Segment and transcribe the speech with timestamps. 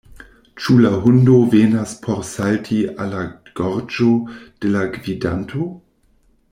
[0.61, 3.21] Ĉu la hundo venas por salti al la
[3.61, 5.73] gorĝo de la gvidanto?